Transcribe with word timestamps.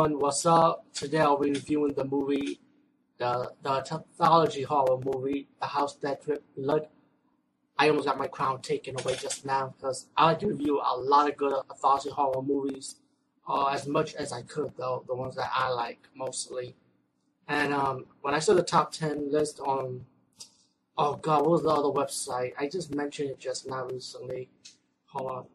What's 0.00 0.44
up? 0.44 0.92
Today 0.92 1.20
I'll 1.20 1.38
be 1.38 1.52
reviewing 1.52 1.92
the 1.92 2.04
movie, 2.04 2.58
the 3.16 3.52
the 3.62 3.70
anthology 3.92 4.64
horror 4.64 4.98
movie, 5.04 5.46
The 5.60 5.66
House 5.68 5.94
That 5.94 6.24
Dripped 6.24 6.56
Blood. 6.56 6.88
I 7.78 7.90
almost 7.90 8.08
got 8.08 8.18
my 8.18 8.26
crown 8.26 8.60
taken 8.60 8.98
away 8.98 9.14
just 9.14 9.46
now 9.46 9.72
because 9.76 10.08
I 10.16 10.24
like 10.24 10.40
to 10.40 10.48
review 10.48 10.80
a 10.84 10.98
lot 10.98 11.30
of 11.30 11.36
good 11.36 11.52
anthology 11.70 12.10
horror 12.10 12.42
movies, 12.42 12.96
uh, 13.48 13.66
as 13.66 13.86
much 13.86 14.16
as 14.16 14.32
I 14.32 14.42
could 14.42 14.72
though, 14.76 15.04
the 15.06 15.14
ones 15.14 15.36
that 15.36 15.52
I 15.54 15.68
like 15.68 16.08
mostly. 16.16 16.74
And 17.46 17.72
um, 17.72 18.06
when 18.20 18.34
I 18.34 18.40
saw 18.40 18.54
the 18.54 18.64
top 18.64 18.90
ten 18.90 19.30
list 19.30 19.60
on, 19.60 20.06
oh 20.98 21.14
god, 21.14 21.42
what 21.42 21.50
was 21.52 21.62
the 21.62 21.68
other 21.68 21.90
website? 21.90 22.54
I 22.58 22.66
just 22.66 22.92
mentioned 22.92 23.30
it 23.30 23.38
just 23.38 23.68
now 23.68 23.86
recently. 23.86 24.48
Hold 25.12 25.30
on, 25.30 25.46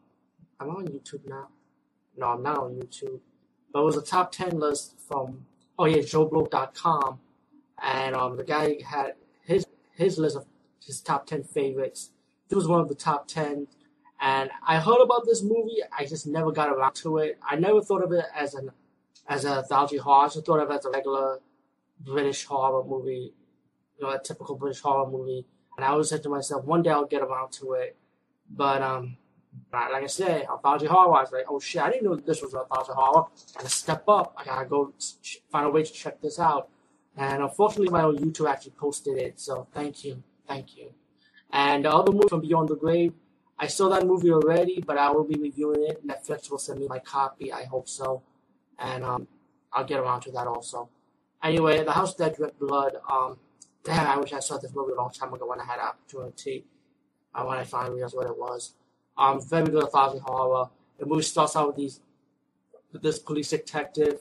I'm 0.58 0.70
on 0.70 0.88
YouTube 0.88 1.28
now. 1.28 1.48
No, 2.16 2.28
I'm 2.28 2.42
not 2.42 2.56
on 2.56 2.76
YouTube. 2.76 3.20
But 3.72 3.82
it 3.82 3.84
was 3.84 3.96
a 3.96 4.02
top 4.02 4.32
10 4.32 4.58
list 4.58 4.96
from, 5.06 5.46
oh 5.78 5.84
yeah, 5.84 5.98
JoeBlow.com. 5.98 7.20
And 7.82 8.14
um, 8.14 8.36
the 8.36 8.44
guy 8.44 8.78
had 8.86 9.14
his 9.42 9.66
his 9.92 10.18
list 10.18 10.36
of 10.36 10.46
his 10.84 11.00
top 11.00 11.26
10 11.26 11.44
favorites. 11.44 12.10
It 12.50 12.54
was 12.54 12.66
one 12.66 12.80
of 12.80 12.88
the 12.88 12.94
top 12.94 13.28
10. 13.28 13.68
And 14.20 14.50
I 14.66 14.78
heard 14.78 15.00
about 15.02 15.24
this 15.24 15.42
movie. 15.42 15.78
I 15.96 16.04
just 16.04 16.26
never 16.26 16.52
got 16.52 16.68
around 16.68 16.94
to 16.96 17.18
it. 17.18 17.38
I 17.42 17.56
never 17.56 17.80
thought 17.80 18.04
of 18.04 18.12
it 18.12 18.26
as 18.34 18.54
an 18.54 18.70
as 19.28 19.44
a 19.44 19.58
anthology 19.58 19.96
horror. 19.96 20.26
I 20.26 20.28
just 20.28 20.44
thought 20.44 20.60
of 20.60 20.70
it 20.70 20.74
as 20.74 20.84
a 20.84 20.90
regular 20.90 21.40
British 22.00 22.44
horror 22.44 22.84
movie, 22.84 23.32
you 23.98 24.06
know, 24.06 24.12
a 24.12 24.22
typical 24.22 24.56
British 24.56 24.80
horror 24.80 25.10
movie. 25.10 25.46
And 25.76 25.84
I 25.84 25.90
always 25.90 26.08
said 26.08 26.22
to 26.24 26.28
myself, 26.28 26.64
one 26.64 26.82
day 26.82 26.90
I'll 26.90 27.06
get 27.06 27.22
around 27.22 27.52
to 27.52 27.72
it. 27.72 27.96
But 28.50 28.82
um, 28.82 29.16
like 29.72 30.04
I 30.04 30.06
said, 30.06 30.46
anthology 30.50 30.86
horror. 30.86 31.16
I 31.16 31.20
was 31.22 31.32
like, 31.32 31.46
oh 31.48 31.60
shit, 31.60 31.82
I 31.82 31.90
didn't 31.90 32.04
know 32.04 32.16
this 32.16 32.42
was 32.42 32.54
anthology 32.54 32.92
horror. 32.94 33.26
I 33.56 33.58
gotta 33.58 33.68
step 33.68 34.04
up. 34.08 34.34
I 34.36 34.44
gotta 34.44 34.66
go 34.66 34.92
find 35.50 35.66
a 35.66 35.70
way 35.70 35.82
to 35.82 35.92
check 35.92 36.20
this 36.20 36.38
out. 36.38 36.68
And 37.16 37.42
unfortunately, 37.42 37.90
my 37.90 38.02
own 38.02 38.16
YouTube 38.16 38.48
actually 38.48 38.72
posted 38.72 39.18
it. 39.18 39.40
So 39.40 39.66
thank 39.72 40.04
you, 40.04 40.22
thank 40.46 40.76
you. 40.76 40.92
And 41.52 41.84
the 41.84 41.90
other 41.90 42.12
movie 42.12 42.28
from 42.28 42.40
Beyond 42.40 42.68
the 42.68 42.76
Grave, 42.76 43.12
I 43.58 43.66
saw 43.66 43.88
that 43.90 44.06
movie 44.06 44.30
already, 44.30 44.80
but 44.80 44.96
I 44.96 45.10
will 45.10 45.24
be 45.24 45.38
reviewing 45.38 45.84
it. 45.84 46.06
Netflix 46.06 46.50
will 46.50 46.58
send 46.58 46.80
me 46.80 46.88
my 46.88 46.98
copy. 47.00 47.52
I 47.52 47.64
hope 47.64 47.88
so. 47.88 48.22
And 48.78 49.04
um, 49.04 49.28
I'll 49.72 49.84
get 49.84 50.00
around 50.00 50.22
to 50.22 50.30
that 50.32 50.46
also. 50.46 50.88
Anyway, 51.42 51.84
The 51.84 51.92
House 51.92 52.14
That 52.14 52.36
Dripped 52.36 52.58
Blood. 52.58 52.96
Um, 53.10 53.38
damn, 53.84 54.06
I 54.06 54.16
wish 54.16 54.32
I 54.32 54.40
saw 54.40 54.58
this 54.58 54.74
movie 54.74 54.92
a 54.92 54.96
long 54.96 55.10
time 55.10 55.34
ago 55.34 55.46
when 55.46 55.60
I 55.60 55.64
had 55.64 55.78
an 55.78 55.86
opportunity. 55.86 56.64
Uh, 57.34 57.46
I 57.48 57.64
finally 57.64 57.96
realized 57.96 58.16
what 58.16 58.26
it 58.26 58.38
was. 58.38 58.74
Um, 59.20 59.38
very 59.38 59.66
good 59.66 59.84
anthology 59.84 60.18
horror. 60.24 60.70
The 60.98 61.04
movie 61.04 61.22
starts 61.22 61.54
out 61.54 61.66
with 61.66 61.76
these 61.76 62.00
this 62.92 63.18
police 63.18 63.50
detective, 63.50 64.20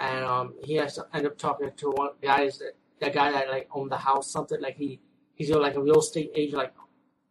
and 0.00 0.24
um, 0.24 0.54
he 0.62 0.74
has 0.76 0.94
to 0.94 1.06
end 1.12 1.26
up 1.26 1.36
talking 1.36 1.72
to 1.76 1.90
one 1.90 2.10
guy, 2.22 2.46
that 2.46 2.72
that 3.00 3.12
guy 3.12 3.32
that 3.32 3.50
like 3.50 3.68
owned 3.72 3.90
the 3.90 3.96
house, 3.96 4.30
something 4.30 4.60
like 4.60 4.76
he 4.76 5.00
he's 5.34 5.50
like 5.50 5.74
a 5.74 5.82
real 5.82 5.98
estate 5.98 6.30
agent. 6.36 6.58
Like 6.58 6.74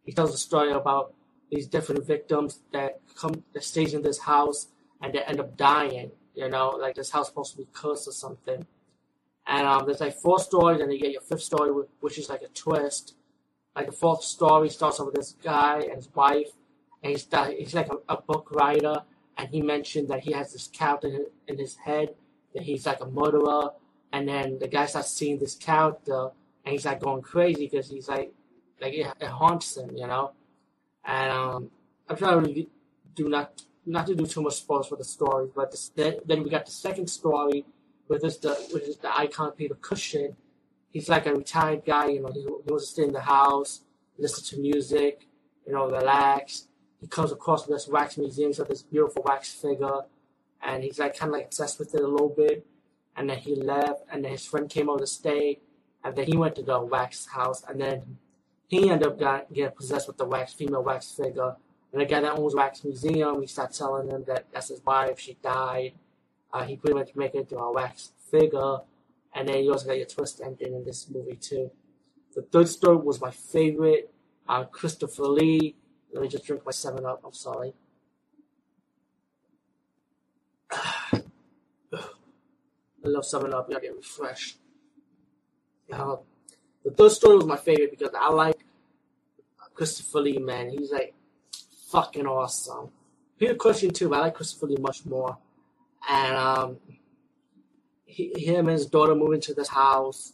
he 0.04 0.12
tells 0.12 0.34
a 0.34 0.38
story 0.38 0.72
about 0.72 1.14
these 1.50 1.66
different 1.66 2.06
victims 2.06 2.60
that 2.74 3.00
come 3.16 3.44
that 3.54 3.64
stays 3.64 3.94
in 3.94 4.02
this 4.02 4.18
house 4.18 4.68
and 5.00 5.14
they 5.14 5.20
end 5.20 5.40
up 5.40 5.56
dying. 5.56 6.12
You 6.34 6.50
know, 6.50 6.68
like 6.68 6.96
this 6.96 7.10
house 7.10 7.28
supposed 7.28 7.52
to 7.52 7.58
be 7.58 7.68
cursed 7.72 8.08
or 8.08 8.12
something. 8.12 8.66
And 9.46 9.66
um, 9.66 9.86
there's 9.86 10.00
like 10.00 10.14
four 10.14 10.38
stories, 10.38 10.82
and 10.82 10.92
you 10.92 11.00
get 11.00 11.12
your 11.12 11.22
fifth 11.22 11.42
story, 11.42 11.70
which 12.00 12.18
is 12.18 12.28
like 12.28 12.42
a 12.42 12.48
twist. 12.48 13.14
Like 13.74 13.86
the 13.86 13.92
fourth 13.92 14.22
story 14.22 14.68
starts 14.68 15.00
off 15.00 15.06
with 15.06 15.14
this 15.14 15.34
guy 15.42 15.80
and 15.80 15.94
his 15.94 16.08
wife 16.14 16.50
and 17.02 17.12
he's, 17.12 17.26
he's 17.56 17.74
like 17.74 17.90
a, 17.92 18.14
a, 18.14 18.20
book 18.20 18.50
writer, 18.50 19.02
and 19.36 19.48
he 19.48 19.62
mentioned 19.62 20.08
that 20.08 20.20
he 20.20 20.32
has 20.32 20.52
this 20.52 20.68
character 20.68 21.08
in, 21.08 21.26
in 21.48 21.58
his 21.58 21.76
head 21.76 22.14
that 22.54 22.62
he's 22.62 22.86
like 22.86 23.00
a 23.00 23.06
murderer, 23.06 23.70
and 24.12 24.28
then 24.28 24.58
the 24.58 24.68
guy 24.68 24.86
starts 24.86 25.10
seeing 25.10 25.38
this 25.38 25.54
character, 25.54 26.30
and 26.64 26.72
he's 26.72 26.84
like 26.84 27.00
going 27.00 27.22
crazy 27.22 27.66
because 27.66 27.88
he's 27.90 28.08
like, 28.08 28.32
like 28.80 28.92
it, 28.92 29.06
it, 29.20 29.28
haunts 29.28 29.76
him, 29.76 29.96
you 29.96 30.06
know. 30.06 30.32
And 31.04 31.32
um, 31.32 31.70
I'm 32.08 32.16
trying 32.16 32.44
to 32.44 32.66
do 33.14 33.28
not 33.28 33.62
not 33.86 34.06
to 34.06 34.14
do 34.14 34.26
too 34.26 34.42
much 34.42 34.56
spoilers 34.56 34.86
for 34.86 34.96
the 34.96 35.04
story, 35.04 35.48
but 35.54 35.70
this, 35.70 35.88
then, 35.88 36.16
then 36.26 36.42
we 36.42 36.50
got 36.50 36.66
the 36.66 36.72
second 36.72 37.08
story, 37.08 37.64
with 38.08 38.22
this 38.22 38.36
the 38.38 38.50
which 38.72 38.84
is 38.84 38.98
the 38.98 39.16
icon 39.16 39.52
Peter 39.52 39.74
Cushing. 39.74 40.36
He's 40.90 41.08
like 41.08 41.26
a 41.26 41.34
retired 41.34 41.84
guy, 41.86 42.08
you 42.08 42.20
know. 42.20 42.32
He, 42.32 42.40
he 42.42 42.46
wants 42.46 42.86
to 42.86 42.92
stay 42.92 43.04
in 43.04 43.12
the 43.12 43.20
house, 43.20 43.82
listen 44.18 44.44
to 44.44 44.60
music, 44.60 45.28
you 45.66 45.72
know, 45.72 45.88
relax 45.88 46.66
he 47.00 47.06
comes 47.06 47.32
across 47.32 47.66
this 47.66 47.88
wax 47.88 48.18
museum, 48.18 48.52
so 48.52 48.64
this 48.64 48.82
beautiful 48.82 49.22
wax 49.26 49.52
figure, 49.54 50.00
and 50.62 50.84
he's 50.84 50.98
like 50.98 51.16
kind 51.16 51.30
of 51.30 51.34
like 51.34 51.46
obsessed 51.46 51.78
with 51.78 51.94
it 51.94 52.02
a 52.02 52.06
little 52.06 52.28
bit. 52.28 52.66
And 53.16 53.28
then 53.28 53.38
he 53.38 53.54
left, 53.54 54.02
and 54.12 54.24
then 54.24 54.32
his 54.32 54.46
friend 54.46 54.68
came 54.68 54.88
over 54.88 55.00
to 55.00 55.06
stay, 55.06 55.60
and 56.04 56.14
then 56.14 56.26
he 56.26 56.36
went 56.36 56.54
to 56.56 56.62
the 56.62 56.78
wax 56.80 57.26
house, 57.26 57.64
and 57.68 57.80
then 57.80 58.18
he 58.68 58.90
ended 58.90 59.08
up 59.08 59.18
got, 59.18 59.52
getting 59.52 59.74
possessed 59.74 60.06
with 60.06 60.16
the 60.16 60.24
wax 60.24 60.52
female 60.52 60.82
wax 60.82 61.10
figure. 61.10 61.56
And 61.92 62.00
the 62.00 62.06
guy 62.06 62.20
that 62.20 62.38
owns 62.38 62.54
wax 62.54 62.84
museum, 62.84 63.40
he 63.40 63.46
starts 63.48 63.78
telling 63.78 64.08
him 64.08 64.24
that 64.28 64.46
that's 64.52 64.68
his 64.68 64.84
wife, 64.84 65.18
she 65.18 65.36
died. 65.42 65.94
Uh, 66.52 66.64
he 66.64 66.76
pretty 66.76 66.94
much 66.94 67.16
make 67.16 67.34
it 67.34 67.40
into 67.40 67.56
a 67.56 67.72
wax 67.72 68.12
figure, 68.30 68.78
and 69.34 69.48
then 69.48 69.64
you 69.64 69.72
also 69.72 69.86
got 69.86 69.96
your 69.96 70.06
twist 70.06 70.40
ending 70.44 70.74
in 70.74 70.84
this 70.84 71.08
movie 71.10 71.36
too. 71.36 71.70
The 72.34 72.42
third 72.42 72.68
story 72.68 72.96
was 72.96 73.20
my 73.20 73.30
favorite. 73.30 74.12
Uh, 74.48 74.64
Christopher 74.64 75.24
Lee 75.24 75.76
let 76.12 76.22
me 76.22 76.28
just 76.28 76.44
drink 76.44 76.64
my 76.64 76.72
7 76.72 77.04
Up. 77.04 77.20
I'm 77.24 77.32
sorry. 77.32 77.72
I 80.72 81.20
love 83.04 83.24
7 83.24 83.52
Up. 83.54 83.68
Gotta 83.68 83.80
get 83.80 83.96
refreshed. 83.96 84.58
The 85.88 86.90
third 86.96 87.12
story 87.12 87.36
was 87.36 87.46
my 87.46 87.56
favorite 87.56 87.90
because 87.90 88.14
I 88.18 88.30
like 88.30 88.64
Christopher 89.74 90.20
Lee, 90.20 90.38
man. 90.38 90.70
He's 90.70 90.90
like 90.90 91.14
fucking 91.90 92.26
awesome. 92.26 92.90
Peter 93.38 93.54
Cushing 93.54 93.90
too, 93.90 94.08
but 94.08 94.18
I 94.18 94.20
like 94.22 94.34
Christopher 94.34 94.66
Lee 94.66 94.76
much 94.76 95.04
more. 95.04 95.38
And 96.08 96.36
um, 96.36 96.76
he, 98.04 98.32
him 98.36 98.68
and 98.68 98.70
his 98.70 98.86
daughter 98.86 99.14
moved 99.14 99.34
into 99.34 99.54
this 99.54 99.68
house, 99.68 100.32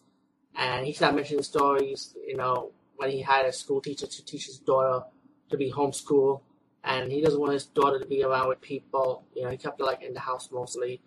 and 0.55 0.87
he 0.87 0.93
started 0.93 1.17
mentioning 1.17 1.43
stories. 1.43 2.15
You 2.27 2.37
know, 2.37 2.73
when 2.97 3.11
he 3.11 3.23
had 3.23 3.47
a 3.47 3.53
school 3.53 3.81
teacher 3.81 4.07
to 4.07 4.25
teach 4.25 4.47
his 4.47 4.59
daughter 4.59 5.05
to 5.51 5.57
be 5.57 5.71
homeschooled, 5.71 6.41
and 6.85 7.11
he 7.11 7.21
doesn't 7.21 7.41
want 7.41 7.53
his 7.53 7.67
daughter 7.67 7.99
to 7.99 8.07
be 8.07 8.23
around 8.23 8.49
with 8.49 8.61
people. 8.61 9.25
You 9.35 9.45
know, 9.45 9.51
he 9.51 9.57
kept 9.57 9.81
her 9.81 9.87
like 9.87 10.03
in 10.03 10.15
the 10.15 10.21
house 10.21 10.51
mostly. 10.53 11.01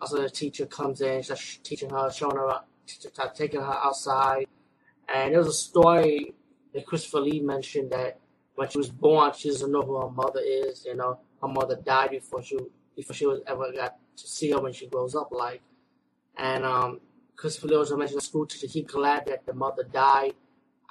Also, 0.00 0.20
the 0.20 0.28
teacher 0.28 0.66
comes 0.66 1.00
in, 1.00 1.22
starts 1.22 1.58
teaching 1.62 1.90
her, 1.90 2.10
showing 2.10 2.36
her, 2.36 2.60
taking 3.34 3.60
her 3.60 3.78
outside. 3.84 4.46
And 5.12 5.32
there 5.32 5.38
was 5.38 5.48
a 5.48 5.52
story 5.52 6.34
that 6.74 6.86
Christopher 6.86 7.20
Lee 7.20 7.40
mentioned 7.40 7.92
that 7.92 8.18
when 8.54 8.68
she 8.68 8.78
was 8.78 8.90
born, 8.90 9.32
she 9.36 9.48
doesn't 9.48 9.70
know 9.70 9.82
who 9.82 10.00
her 10.00 10.10
mother 10.10 10.40
is. 10.40 10.84
You 10.84 10.96
know, 10.96 11.20
her 11.40 11.48
mother 11.48 11.76
died 11.76 12.10
before 12.10 12.42
she 12.42 12.58
before 12.96 13.14
she 13.14 13.26
was 13.26 13.40
ever 13.46 13.72
got 13.72 13.96
to 14.16 14.26
see 14.26 14.50
her 14.50 14.60
when 14.60 14.72
she 14.72 14.86
grows 14.86 15.14
up. 15.14 15.30
Like, 15.30 15.62
and 16.36 16.64
um, 16.64 17.00
Christopher 17.36 17.68
Lee 17.68 17.76
also 17.76 17.96
mentioned 17.96 18.18
the 18.18 18.24
school 18.24 18.46
teacher. 18.46 18.66
He 18.66 18.82
glad 18.82 19.26
that 19.26 19.46
the 19.46 19.54
mother 19.54 19.84
died. 19.84 20.34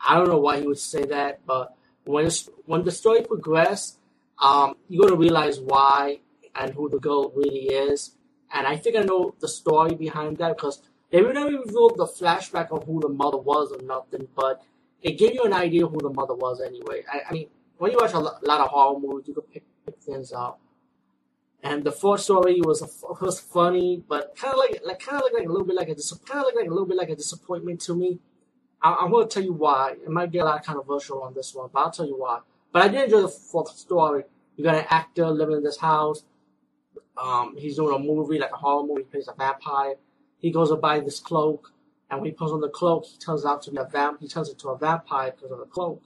I 0.04 0.16
don't 0.16 0.30
know 0.30 0.40
why 0.40 0.60
he 0.60 0.68
would 0.68 0.80
say 0.80 1.06
that, 1.06 1.46
but 1.46 1.76
when 2.06 2.30
when 2.66 2.84
the 2.84 2.92
story 2.92 3.24
progresses, 3.24 3.98
um, 4.40 4.76
you're 4.90 5.08
gonna 5.08 5.20
realize 5.20 5.60
why 5.60 6.20
and 6.56 6.74
who 6.74 6.90
the 6.90 7.00
girl 7.00 7.32
really 7.36 7.68
is. 7.68 8.16
And 8.54 8.68
I 8.68 8.76
think 8.76 8.98
I 8.98 9.02
know 9.02 9.36
the 9.40 9.48
story 9.48 9.96
behind 9.96 10.38
that 10.38 10.58
because 10.58 10.82
they 11.12 11.22
never 11.22 11.50
revealed 11.50 11.98
the 11.98 12.06
flashback 12.06 12.72
of 12.72 12.84
who 12.86 13.00
the 13.00 13.10
mother 13.10 13.38
was 13.38 13.72
or 13.72 13.82
nothing, 13.86 14.28
but 14.36 14.64
it 15.02 15.18
gave 15.18 15.34
you 15.34 15.44
an 15.44 15.54
idea 15.54 15.88
who 15.88 15.98
the 16.00 16.10
mother 16.10 16.36
was 16.36 16.62
anyway. 16.62 17.04
I, 17.12 17.22
I 17.30 17.34
mean, 17.34 17.48
when 17.78 17.92
you 17.92 17.98
watch 18.00 18.14
a 18.14 18.20
lot 18.20 18.44
of 18.44 18.68
horror 18.70 19.00
movies, 19.00 19.28
you 19.28 19.34
can 19.34 19.44
pick, 19.44 19.64
pick 19.86 20.00
things 20.00 20.32
out. 20.34 20.58
And 21.64 21.84
the 21.84 21.92
fourth 21.92 22.22
story 22.22 22.60
was 22.62 22.82
was 23.22 23.40
funny, 23.40 24.04
but 24.08 24.36
kind 24.36 24.54
of 24.54 24.60
like 24.60 24.82
like 24.84 25.00
kind 25.00 25.18
of 25.18 25.24
like, 25.24 25.34
like 25.34 25.48
a 25.48 25.52
little 25.52 25.66
bit 25.66 25.76
like 25.76 25.90
a 25.90 25.96
kind 25.96 26.40
of 26.40 26.46
like, 26.46 26.56
like 26.56 26.68
a 26.68 26.70
little 26.70 26.88
bit 26.88 26.98
like 26.98 27.10
a 27.10 27.16
disappointment 27.16 27.82
to 27.82 27.96
me. 27.96 28.20
I, 28.82 29.04
am 29.04 29.12
going 29.12 29.28
to 29.28 29.34
tell 29.34 29.44
you 29.44 29.54
why. 29.54 29.92
It 30.04 30.10
might 30.10 30.32
get 30.32 30.40
a 30.40 30.46
lot 30.46 30.60
of 30.60 30.66
controversial 30.66 31.22
on 31.24 31.34
this 31.34 31.54
one, 31.54 31.70
but 31.72 31.80
I'll 31.80 31.92
tell 31.92 32.08
you 32.08 32.18
why. 32.18 32.40
But 32.72 32.84
I 32.84 32.88
did 32.88 33.06
enjoy 33.06 33.22
the 33.22 33.28
fourth 33.28 33.76
story 33.76 34.24
you 34.62 34.64
got 34.64 34.76
an 34.76 34.86
actor 34.90 35.28
living 35.30 35.58
in 35.58 35.64
this 35.64 35.80
house. 35.80 36.24
Um, 37.18 37.56
he's 37.58 37.78
doing 37.78 37.96
a 37.96 38.00
movie, 38.00 38.38
like 38.38 38.52
a 38.52 38.58
horror 38.58 38.86
movie. 38.86 39.02
He 39.02 39.06
plays 39.06 39.28
a 39.28 39.34
vampire. 39.34 39.96
He 40.38 40.52
goes 40.52 40.70
to 40.70 40.76
buy 40.76 41.00
this 41.00 41.20
cloak, 41.20 41.74
and 42.10 42.20
when 42.20 42.30
he 42.30 42.36
puts 42.36 42.52
on 42.52 42.62
the 42.62 42.70
cloak, 42.70 43.06
he 43.06 43.18
turns 43.18 43.46
out 43.46 43.62
to 43.64 43.72
be 43.72 43.78
a 43.78 43.86
vamp. 43.86 44.20
He 44.20 44.28
turns 44.28 44.50
into 44.50 44.70
a 44.70 44.78
vampire 44.78 45.32
because 45.32 45.52
of 45.52 45.58
the 45.58 45.66
cloak. 45.66 46.04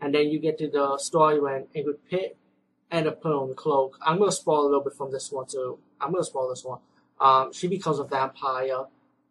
And 0.00 0.14
then 0.14 0.28
you 0.28 0.38
get 0.38 0.58
to 0.58 0.68
the 0.68 0.98
story 0.98 1.38
when 1.40 1.66
Ingrid 1.76 1.98
Pitt 2.08 2.36
end 2.90 3.06
up 3.06 3.20
putting 3.22 3.38
on 3.38 3.48
the 3.48 3.54
cloak. 3.54 3.98
I'm 4.00 4.18
gonna 4.18 4.32
spoil 4.32 4.62
a 4.62 4.68
little 4.68 4.80
bit 4.80 4.94
from 4.94 5.12
this 5.12 5.30
one 5.30 5.46
too. 5.46 5.78
I'm 6.00 6.12
gonna 6.12 6.24
spoil 6.24 6.48
this 6.48 6.64
one. 6.64 6.80
Um, 7.20 7.52
she 7.52 7.68
becomes 7.68 7.98
a 7.98 8.04
vampire. 8.04 8.86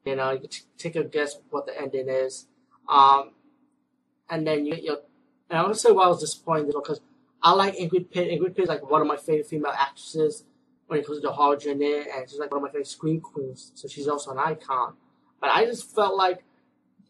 You 0.05 0.15
know, 0.15 0.31
you 0.31 0.39
can 0.39 0.49
t- 0.49 0.61
take 0.77 0.95
a 0.95 1.03
guess 1.03 1.37
what 1.49 1.65
the 1.65 1.79
ending 1.79 2.09
is. 2.09 2.47
Um, 2.87 3.31
and 4.29 4.45
then 4.45 4.65
you 4.65 4.75
your. 4.75 4.97
And 5.49 5.59
I 5.59 5.63
want 5.63 5.73
to 5.73 5.79
say 5.79 5.91
why 5.91 6.05
I 6.05 6.07
was 6.07 6.21
disappointed 6.21 6.73
because 6.73 7.01
I 7.43 7.53
like 7.53 7.75
Ingrid 7.75 8.09
Pitt. 8.11 8.29
Ingrid 8.29 8.55
Pitt 8.55 8.63
is 8.63 8.69
like 8.69 8.89
one 8.89 9.01
of 9.01 9.07
my 9.07 9.17
favorite 9.17 9.47
female 9.47 9.73
actresses 9.77 10.43
when 10.87 10.99
it 10.99 11.05
comes 11.05 11.19
to 11.19 11.21
the 11.27 11.31
horror 11.31 11.59
genre, 11.59 12.03
and 12.15 12.29
she's 12.29 12.39
like 12.39 12.51
one 12.51 12.59
of 12.59 12.63
my 12.63 12.69
favorite 12.69 12.87
screen 12.87 13.21
queens. 13.21 13.71
So 13.75 13.87
she's 13.87 14.07
also 14.07 14.31
an 14.31 14.39
icon. 14.39 14.93
But 15.39 15.51
I 15.51 15.65
just 15.65 15.93
felt 15.93 16.15
like 16.15 16.43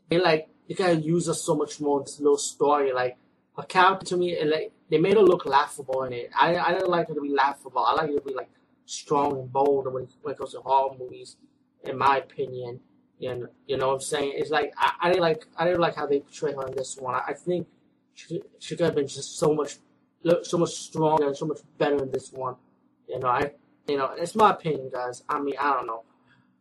they 0.09 0.19
like 0.19 0.49
they 0.67 0.75
kind 0.75 0.97
of 0.97 1.05
use 1.05 1.27
her 1.27 1.33
so 1.33 1.55
much 1.55 1.79
more 1.79 1.99
in 1.99 2.05
this 2.05 2.19
little 2.19 2.37
story. 2.37 2.93
Like 2.93 3.17
her 3.57 3.63
character 3.63 4.05
to 4.07 4.17
me, 4.17 4.31
it, 4.33 4.47
like 4.47 4.71
they 4.89 4.97
made 4.97 5.15
her 5.15 5.23
look 5.23 5.45
laughable 5.45 6.03
in 6.03 6.13
it. 6.13 6.31
I 6.37 6.55
I 6.57 6.73
didn't 6.73 6.89
like 6.89 7.07
her 7.09 7.13
to 7.13 7.21
be 7.21 7.33
laughable. 7.33 7.83
I 7.83 7.93
like 7.93 8.09
her 8.09 8.15
to 8.15 8.21
be 8.21 8.33
like 8.33 8.49
strong 8.85 9.37
and 9.37 9.51
bold 9.51 9.85
when, 9.85 10.07
when 10.21 10.33
it 10.33 10.37
comes 10.37 10.51
to 10.51 10.61
horror 10.61 10.95
movies, 10.97 11.37
in 11.83 11.97
my 11.97 12.17
opinion. 12.17 12.79
And 13.21 13.47
you 13.67 13.77
know 13.77 13.87
what 13.87 13.93
I'm 13.95 14.01
saying? 14.01 14.33
It's 14.35 14.49
like 14.49 14.73
I, 14.77 14.93
I 15.01 15.07
didn't 15.09 15.21
like 15.21 15.47
I 15.57 15.65
didn't 15.65 15.81
like 15.81 15.95
how 15.95 16.07
they 16.07 16.19
portray 16.19 16.53
her 16.53 16.67
in 16.67 16.75
this 16.75 16.97
one. 16.97 17.15
I, 17.15 17.21
I 17.29 17.33
think 17.33 17.67
she, 18.13 18.41
she 18.59 18.75
could 18.75 18.85
have 18.85 18.95
been 18.95 19.07
just 19.07 19.37
so 19.37 19.53
much 19.53 19.77
so 20.43 20.57
much 20.57 20.71
stronger 20.71 21.27
and 21.27 21.37
so 21.37 21.45
much 21.45 21.59
better 21.77 22.03
in 22.03 22.11
this 22.11 22.31
one. 22.31 22.55
You 23.07 23.19
know, 23.19 23.27
I 23.27 23.51
you 23.87 23.97
know, 23.97 24.11
it's 24.17 24.35
my 24.35 24.51
opinion, 24.51 24.89
guys. 24.91 25.23
I 25.27 25.39
mean, 25.39 25.55
I 25.59 25.73
don't 25.73 25.87
know. 25.87 26.03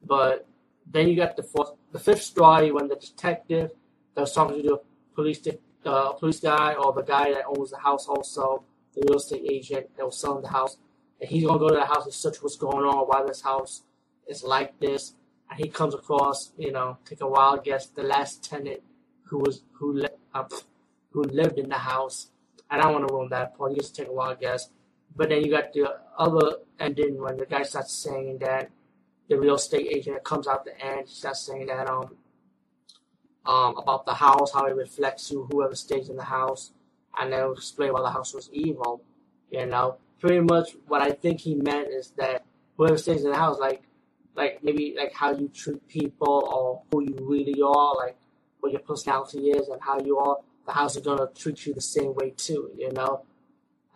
But 0.05 0.47
then 0.91 1.09
you 1.09 1.17
got 1.17 1.37
the 1.37 1.43
fourth, 1.43 1.73
the 1.93 1.99
fifth 1.99 2.23
story 2.23 2.73
when 2.73 2.89
the 2.89 2.97
detective 2.97 3.71
that 4.15 4.23
was 4.23 4.33
talking 4.33 4.63
to 4.63 4.69
the 4.69 4.81
police 5.15 5.47
uh, 5.85 6.13
police 6.13 6.41
guy 6.41 6.75
or 6.75 6.93
the 6.93 7.03
guy 7.03 7.33
that 7.33 7.45
owns 7.47 7.71
the 7.71 7.79
house 7.79 8.07
also, 8.07 8.65
the 8.95 9.03
real 9.07 9.19
estate 9.19 9.47
agent 9.51 9.87
that 9.97 10.05
was 10.05 10.21
selling 10.21 10.43
the 10.43 10.49
house, 10.49 10.77
and 11.21 11.31
he's 11.31 11.45
gonna 11.45 11.59
go 11.59 11.69
to 11.69 11.77
the 11.77 11.85
house 11.85 12.05
and 12.05 12.15
search 12.15 12.43
what's 12.43 12.57
going 12.57 12.85
on, 12.85 13.07
why 13.07 13.23
this 13.27 13.43
house 13.43 13.83
is 14.27 14.43
like 14.43 14.79
this, 14.81 15.15
he 15.57 15.69
comes 15.69 15.95
across, 15.95 16.53
you 16.57 16.73
know, 16.73 16.99
take 17.05 17.21
a 17.21 17.27
wild 17.27 17.65
guess, 17.65 17.87
the 17.87 18.03
last 18.03 18.43
tenant 18.45 18.81
who 19.25 19.39
was 19.39 19.63
who 19.73 19.93
li- 19.95 20.09
uh, 20.35 20.45
who 21.11 21.23
lived 21.23 21.59
in 21.59 21.69
the 21.69 21.79
house. 21.79 22.31
I 22.71 22.79
don't 22.79 22.93
want 22.93 23.09
to 23.09 23.15
ruin 23.15 23.29
that 23.31 23.57
part. 23.57 23.73
You 23.73 23.79
just 23.79 23.97
take 23.97 24.09
a 24.09 24.13
wild 24.13 24.41
guess, 24.41 24.71
but 25.17 25.29
then 25.29 25.43
you 25.45 25.51
got 25.51 25.73
the 25.73 25.99
other 26.17 26.57
ending 26.79 27.21
when 27.21 27.37
the 27.37 27.47
guy 27.47 27.63
starts 27.63 27.93
saying 27.93 28.39
that 28.39 28.71
the 29.29 29.39
real 29.39 29.57
estate 29.57 29.87
agent 29.91 30.23
comes 30.25 30.47
out 30.47 30.65
the 30.65 30.79
end, 30.85 31.09
he 31.09 31.15
starts 31.15 31.41
saying 31.41 31.67
that 31.67 31.89
um 31.89 32.17
um 33.47 33.77
about 33.77 34.07
the 34.07 34.15
house, 34.15 34.53
how 34.53 34.67
it 34.67 34.77
reflects 34.77 35.31
you, 35.31 35.49
whoever 35.51 35.75
stays 35.75 36.09
in 36.09 36.17
the 36.17 36.25
house, 36.25 36.73
and 37.19 37.33
then 37.33 37.51
explain 37.53 37.93
why 37.93 38.03
the 38.03 38.11
house 38.11 38.35
was 38.35 38.51
evil. 38.53 39.03
You 39.51 39.67
know, 39.67 39.97
pretty 40.21 40.41
much 40.41 40.77
what 40.87 41.03
I 41.03 41.11
think 41.11 41.41
he 41.41 41.55
meant 41.57 41.89
is 41.89 42.13
that 42.17 42.45
whoever 42.77 42.97
stays 42.99 43.25
in 43.25 43.31
the 43.31 43.37
house, 43.37 43.59
like 43.59 43.83
like 44.37 44.63
maybe 44.63 44.95
like 44.97 45.13
how 45.13 45.33
you 45.33 45.49
treat 45.49 45.87
people 45.89 46.49
or 46.53 46.83
who 46.91 47.05
you 47.05 47.17
really 47.21 47.61
are, 47.63 47.95
like 47.97 48.17
what 48.61 48.73
your 48.73 48.81
personality 48.81 49.51
is 49.51 49.69
and 49.69 49.81
how 49.83 49.99
you 50.01 50.19
are, 50.19 50.39
the 50.67 50.73
house 50.73 50.97
is 50.97 51.03
gonna 51.03 51.29
treat 51.35 51.67
you 51.67 51.75
the 51.75 51.81
same 51.81 52.15
way 52.15 52.31
too, 52.37 52.71
you 52.77 52.93
know. 52.93 53.25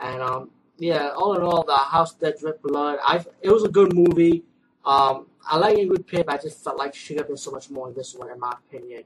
And 0.00 0.22
um 0.22 0.50
yeah, 0.78 1.10
all 1.10 1.34
in 1.34 1.42
all, 1.42 1.62
the 1.62 1.76
house 1.76 2.14
that 2.14 2.38
dripped 2.40 2.62
blood, 2.62 2.98
I 3.02 3.24
it 3.42 3.50
was 3.50 3.64
a 3.64 3.68
good 3.68 3.94
movie. 3.94 4.44
Um, 4.84 5.26
I 5.46 5.56
like 5.56 5.76
Ingrid 5.76 6.06
Pitt, 6.06 6.26
but 6.26 6.34
I 6.34 6.42
just 6.42 6.62
felt 6.62 6.76
like 6.78 6.94
she 6.94 7.14
could 7.14 7.20
have 7.20 7.28
been 7.28 7.36
so 7.36 7.50
much 7.50 7.70
more 7.70 7.88
in 7.88 7.94
this 7.94 8.14
one, 8.14 8.30
in 8.30 8.38
my 8.38 8.52
opinion. 8.52 9.04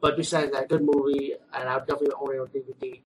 But 0.00 0.16
besides 0.16 0.52
that, 0.52 0.68
good 0.68 0.82
movie, 0.82 1.34
and 1.52 1.68
I'll 1.68 1.80
definitely 1.80 2.12
own 2.18 2.34
it 2.34 2.38
on 2.38 2.46
DVD. 2.48 2.98